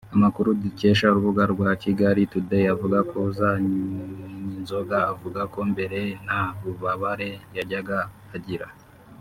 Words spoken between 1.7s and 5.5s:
Kigalitoday avuga ko Uzanyinzoga avuga